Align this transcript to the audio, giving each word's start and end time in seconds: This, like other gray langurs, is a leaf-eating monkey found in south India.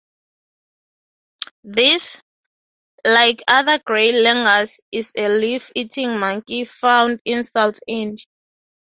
This, 1.63 2.17
like 3.05 3.43
other 3.47 3.77
gray 3.77 4.11
langurs, 4.11 4.81
is 4.91 5.11
a 5.15 5.29
leaf-eating 5.29 6.17
monkey 6.19 6.63
found 6.65 7.21
in 7.23 7.43
south 7.43 7.79
India. 7.85 8.25